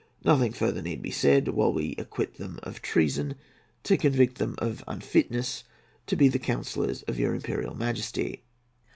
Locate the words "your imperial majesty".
7.19-8.41